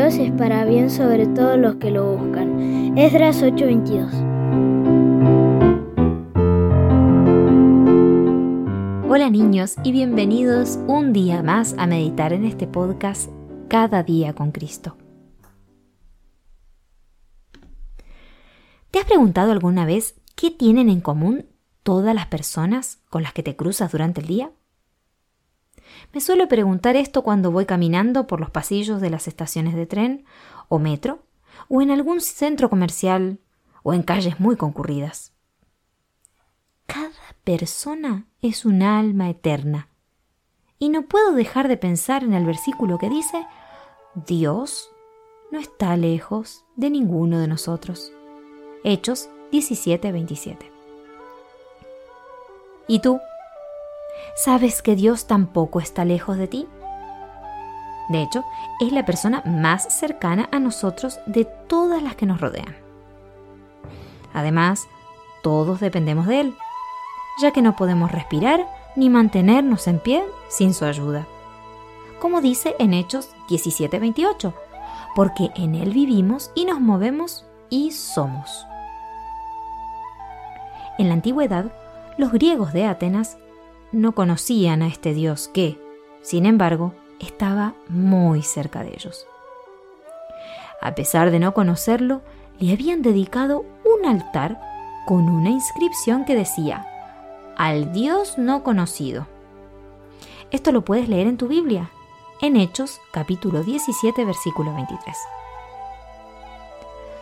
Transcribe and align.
Es 0.00 0.32
para 0.32 0.64
bien 0.64 0.90
sobre 0.90 1.26
todos 1.26 1.58
los 1.58 1.76
que 1.76 1.90
lo 1.90 2.16
buscan. 2.16 2.96
Esdras 2.96 3.42
8:22 3.42 4.10
Hola 9.08 9.28
niños 9.28 9.76
y 9.84 9.92
bienvenidos 9.92 10.78
un 10.86 11.12
día 11.12 11.42
más 11.42 11.74
a 11.76 11.86
meditar 11.86 12.32
en 12.32 12.46
este 12.46 12.66
podcast 12.66 13.30
Cada 13.68 14.02
día 14.02 14.32
con 14.32 14.52
Cristo. 14.52 14.96
¿Te 18.90 19.00
has 19.00 19.04
preguntado 19.04 19.52
alguna 19.52 19.84
vez 19.84 20.14
qué 20.34 20.50
tienen 20.50 20.88
en 20.88 21.02
común 21.02 21.44
todas 21.82 22.14
las 22.14 22.26
personas 22.26 23.00
con 23.10 23.22
las 23.22 23.34
que 23.34 23.42
te 23.42 23.54
cruzas 23.54 23.92
durante 23.92 24.22
el 24.22 24.26
día? 24.28 24.50
Me 26.12 26.20
suelo 26.20 26.48
preguntar 26.48 26.96
esto 26.96 27.22
cuando 27.22 27.50
voy 27.50 27.66
caminando 27.66 28.26
por 28.26 28.40
los 28.40 28.50
pasillos 28.50 29.00
de 29.00 29.10
las 29.10 29.28
estaciones 29.28 29.74
de 29.74 29.86
tren 29.86 30.24
o 30.68 30.78
metro, 30.78 31.22
o 31.68 31.82
en 31.82 31.90
algún 31.90 32.20
centro 32.20 32.70
comercial, 32.70 33.38
o 33.82 33.94
en 33.94 34.02
calles 34.02 34.40
muy 34.40 34.56
concurridas. 34.56 35.32
Cada 36.86 37.10
persona 37.44 38.26
es 38.42 38.64
un 38.64 38.82
alma 38.82 39.30
eterna. 39.30 39.88
Y 40.78 40.88
no 40.88 41.02
puedo 41.02 41.32
dejar 41.32 41.68
de 41.68 41.76
pensar 41.76 42.24
en 42.24 42.34
el 42.34 42.44
versículo 42.44 42.98
que 42.98 43.08
dice, 43.08 43.46
Dios 44.14 44.90
no 45.50 45.58
está 45.58 45.96
lejos 45.96 46.64
de 46.76 46.90
ninguno 46.90 47.38
de 47.38 47.48
nosotros. 47.48 48.12
Hechos 48.82 49.28
17:27. 49.52 50.70
¿Y 52.88 53.00
tú? 53.00 53.20
¿Sabes 54.34 54.82
que 54.82 54.96
Dios 54.96 55.26
tampoco 55.26 55.80
está 55.80 56.04
lejos 56.04 56.36
de 56.36 56.48
ti? 56.48 56.68
De 58.08 58.22
hecho, 58.22 58.44
es 58.80 58.92
la 58.92 59.04
persona 59.04 59.42
más 59.44 59.94
cercana 59.94 60.48
a 60.50 60.58
nosotros 60.58 61.20
de 61.26 61.44
todas 61.44 62.02
las 62.02 62.16
que 62.16 62.26
nos 62.26 62.40
rodean. 62.40 62.76
Además, 64.32 64.88
todos 65.42 65.80
dependemos 65.80 66.26
de 66.26 66.40
Él, 66.40 66.54
ya 67.40 67.52
que 67.52 67.62
no 67.62 67.76
podemos 67.76 68.10
respirar 68.10 68.66
ni 68.96 69.08
mantenernos 69.08 69.86
en 69.86 69.98
pie 69.98 70.24
sin 70.48 70.74
su 70.74 70.84
ayuda. 70.84 71.26
Como 72.20 72.40
dice 72.40 72.74
en 72.78 72.94
Hechos 72.94 73.30
17:28, 73.48 74.52
porque 75.14 75.50
en 75.54 75.74
Él 75.74 75.90
vivimos 75.90 76.50
y 76.54 76.64
nos 76.64 76.80
movemos 76.80 77.46
y 77.68 77.92
somos. 77.92 78.66
En 80.98 81.08
la 81.08 81.14
antigüedad, 81.14 81.66
los 82.18 82.32
griegos 82.32 82.72
de 82.72 82.86
Atenas 82.86 83.38
no 83.92 84.12
conocían 84.12 84.82
a 84.82 84.86
este 84.86 85.14
Dios 85.14 85.48
que, 85.48 85.78
sin 86.22 86.46
embargo, 86.46 86.94
estaba 87.18 87.74
muy 87.88 88.42
cerca 88.42 88.82
de 88.82 88.90
ellos. 88.90 89.26
A 90.80 90.94
pesar 90.94 91.30
de 91.30 91.38
no 91.38 91.52
conocerlo, 91.52 92.22
le 92.58 92.72
habían 92.72 93.02
dedicado 93.02 93.64
un 93.84 94.06
altar 94.06 94.60
con 95.06 95.28
una 95.28 95.50
inscripción 95.50 96.24
que 96.24 96.36
decía, 96.36 96.86
al 97.56 97.92
Dios 97.92 98.38
no 98.38 98.62
conocido. 98.62 99.26
Esto 100.50 100.72
lo 100.72 100.84
puedes 100.84 101.08
leer 101.08 101.26
en 101.26 101.36
tu 101.36 101.48
Biblia, 101.48 101.90
en 102.40 102.56
Hechos 102.56 103.00
capítulo 103.12 103.62
17 103.62 104.24
versículo 104.24 104.74
23. 104.74 105.16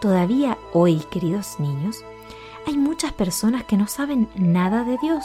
Todavía 0.00 0.56
hoy, 0.72 1.02
queridos 1.10 1.58
niños, 1.58 2.04
hay 2.66 2.76
muchas 2.76 3.12
personas 3.12 3.64
que 3.64 3.76
no 3.76 3.86
saben 3.88 4.28
nada 4.36 4.84
de 4.84 4.96
Dios 4.98 5.24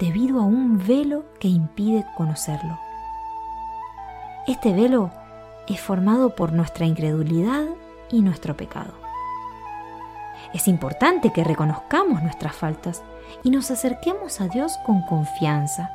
debido 0.00 0.40
a 0.40 0.44
un 0.44 0.84
velo 0.84 1.24
que 1.38 1.48
impide 1.48 2.06
conocerlo. 2.16 2.78
Este 4.46 4.72
velo 4.72 5.10
es 5.68 5.80
formado 5.80 6.34
por 6.34 6.52
nuestra 6.52 6.86
incredulidad 6.86 7.66
y 8.10 8.22
nuestro 8.22 8.56
pecado. 8.56 8.94
Es 10.54 10.66
importante 10.66 11.32
que 11.32 11.44
reconozcamos 11.44 12.22
nuestras 12.22 12.56
faltas 12.56 13.04
y 13.44 13.50
nos 13.50 13.70
acerquemos 13.70 14.40
a 14.40 14.48
Dios 14.48 14.72
con 14.84 15.02
confianza 15.02 15.90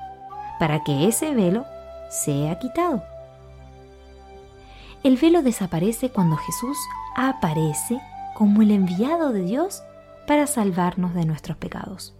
para 0.59 0.83
que 0.83 1.07
ese 1.07 1.33
velo 1.33 1.65
sea 2.09 2.57
quitado. 2.59 3.03
El 5.03 5.17
velo 5.17 5.41
desaparece 5.41 6.09
cuando 6.09 6.37
Jesús 6.37 6.77
aparece 7.15 7.99
como 8.35 8.61
el 8.61 8.71
enviado 8.71 9.33
de 9.33 9.41
Dios 9.41 9.83
para 10.27 10.47
salvarnos 10.47 11.13
de 11.13 11.25
nuestros 11.25 11.57
pecados. 11.57 12.15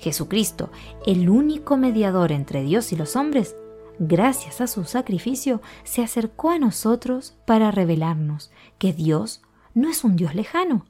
Jesucristo, 0.00 0.70
el 1.06 1.28
único 1.28 1.76
mediador 1.76 2.32
entre 2.32 2.62
Dios 2.62 2.92
y 2.92 2.96
los 2.96 3.16
hombres, 3.16 3.54
gracias 3.98 4.60
a 4.60 4.66
su 4.66 4.84
sacrificio, 4.84 5.60
se 5.84 6.02
acercó 6.02 6.50
a 6.50 6.58
nosotros 6.58 7.36
para 7.46 7.70
revelarnos 7.70 8.50
que 8.78 8.92
Dios 8.92 9.42
no 9.74 9.88
es 9.90 10.02
un 10.02 10.16
Dios 10.16 10.34
lejano, 10.34 10.86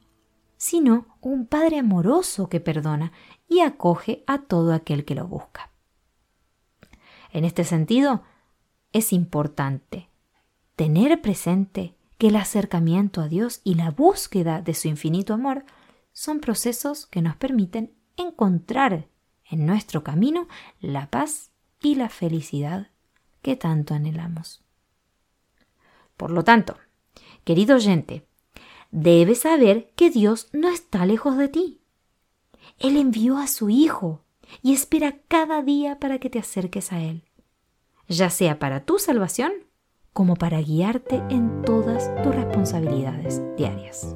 sino 0.57 1.17
un 1.19 1.45
Padre 1.45 1.79
amoroso 1.79 2.47
que 2.47 2.59
perdona 2.59 3.11
y 3.47 3.59
acoge 3.59 4.23
a 4.27 4.39
todo 4.39 4.73
aquel 4.73 5.05
que 5.05 5.15
lo 5.15 5.27
busca. 5.27 5.71
En 7.31 7.45
este 7.45 7.63
sentido, 7.63 8.23
es 8.93 9.13
importante 9.13 10.09
tener 10.75 11.21
presente 11.21 11.95
que 12.17 12.27
el 12.27 12.35
acercamiento 12.35 13.21
a 13.21 13.27
Dios 13.27 13.61
y 13.63 13.75
la 13.75 13.91
búsqueda 13.91 14.61
de 14.61 14.73
su 14.73 14.87
infinito 14.87 15.33
amor 15.33 15.65
son 16.13 16.39
procesos 16.39 17.07
que 17.07 17.21
nos 17.21 17.35
permiten 17.35 17.93
encontrar 18.21 19.07
en 19.49 19.65
nuestro 19.65 20.03
camino 20.03 20.47
la 20.79 21.09
paz 21.09 21.51
y 21.81 21.95
la 21.95 22.09
felicidad 22.09 22.87
que 23.41 23.55
tanto 23.55 23.93
anhelamos. 23.93 24.61
Por 26.17 26.31
lo 26.31 26.43
tanto, 26.43 26.77
querido 27.43 27.75
oyente, 27.75 28.25
debes 28.91 29.41
saber 29.41 29.91
que 29.95 30.09
Dios 30.09 30.49
no 30.53 30.69
está 30.69 31.05
lejos 31.05 31.37
de 31.37 31.49
ti. 31.49 31.81
Él 32.77 32.97
envió 32.97 33.37
a 33.37 33.47
su 33.47 33.69
Hijo 33.69 34.23
y 34.61 34.73
espera 34.73 35.17
cada 35.27 35.61
día 35.61 35.99
para 35.99 36.19
que 36.19 36.29
te 36.29 36.39
acerques 36.39 36.91
a 36.91 37.01
Él, 37.01 37.23
ya 38.07 38.29
sea 38.29 38.59
para 38.59 38.85
tu 38.85 38.99
salvación 38.99 39.51
como 40.13 40.35
para 40.35 40.61
guiarte 40.61 41.23
en 41.29 41.61
todas 41.63 42.13
tus 42.21 42.35
responsabilidades 42.35 43.41
diarias. 43.55 44.15